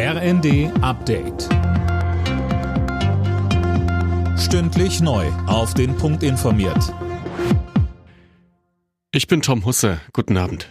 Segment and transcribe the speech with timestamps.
[0.00, 1.48] RND Update.
[4.38, 5.26] Stündlich neu.
[5.48, 6.94] Auf den Punkt informiert.
[9.10, 10.00] Ich bin Tom Husse.
[10.12, 10.70] Guten Abend.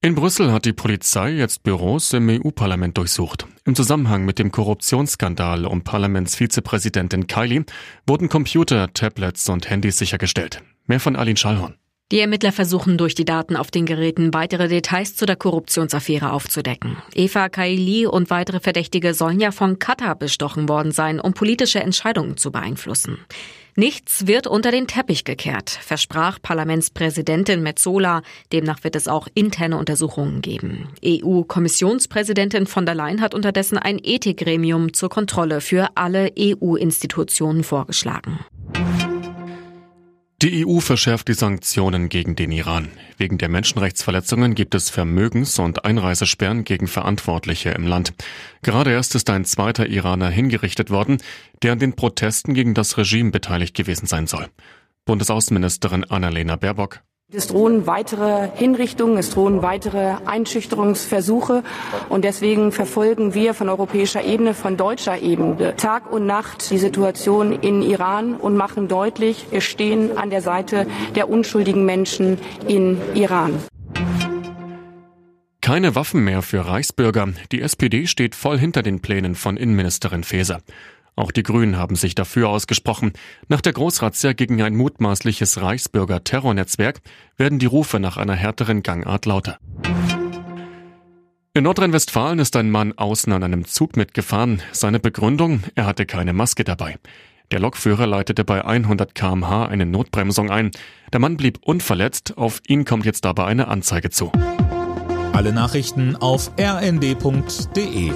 [0.00, 3.48] In Brüssel hat die Polizei jetzt Büros im EU-Parlament durchsucht.
[3.64, 7.64] Im Zusammenhang mit dem Korruptionsskandal um Parlamentsvizepräsidentin Kylie
[8.06, 10.62] wurden Computer, Tablets und Handys sichergestellt.
[10.86, 11.74] Mehr von Aline Schallhorn.
[12.12, 16.98] Die Ermittler versuchen durch die Daten auf den Geräten weitere Details zu der Korruptionsaffäre aufzudecken.
[17.14, 22.36] Eva Kaili und weitere Verdächtige sollen ja von Katar bestochen worden sein, um politische Entscheidungen
[22.36, 23.16] zu beeinflussen.
[23.76, 28.20] Nichts wird unter den Teppich gekehrt, versprach Parlamentspräsidentin Metzola.
[28.52, 30.88] Demnach wird es auch interne Untersuchungen geben.
[31.02, 38.40] EU-Kommissionspräsidentin von der Leyen hat unterdessen ein Ethikgremium zur Kontrolle für alle EU-Institutionen vorgeschlagen.
[40.42, 42.88] Die EU verschärft die Sanktionen gegen den Iran.
[43.16, 48.12] Wegen der Menschenrechtsverletzungen gibt es Vermögens- und Einreisesperren gegen Verantwortliche im Land.
[48.62, 51.18] Gerade erst ist ein zweiter Iraner hingerichtet worden,
[51.62, 54.48] der an den Protesten gegen das Regime beteiligt gewesen sein soll.
[55.04, 57.02] Bundesaußenministerin Annalena Baerbock
[57.34, 61.62] es drohen weitere Hinrichtungen, es drohen weitere Einschüchterungsversuche.
[62.10, 67.52] Und deswegen verfolgen wir von europäischer Ebene, von deutscher Ebene Tag und Nacht die Situation
[67.52, 72.38] in Iran und machen deutlich, wir stehen an der Seite der unschuldigen Menschen
[72.68, 73.54] in Iran.
[75.62, 77.28] Keine Waffen mehr für Reichsbürger.
[77.52, 80.60] Die SPD steht voll hinter den Plänen von Innenministerin Faeser.
[81.14, 83.12] Auch die Grünen haben sich dafür ausgesprochen.
[83.48, 87.00] Nach der Großrazzia gegen ein mutmaßliches Reichsbürger-Terrornetzwerk
[87.36, 89.58] werden die Rufe nach einer härteren Gangart lauter.
[91.54, 94.62] In Nordrhein-Westfalen ist ein Mann außen an einem Zug mitgefahren.
[94.72, 96.96] Seine Begründung, er hatte keine Maske dabei.
[97.50, 100.70] Der Lokführer leitete bei 100 kmh eine Notbremsung ein.
[101.12, 104.32] Der Mann blieb unverletzt, auf ihn kommt jetzt aber eine Anzeige zu.
[105.34, 108.12] Alle Nachrichten auf rnd.de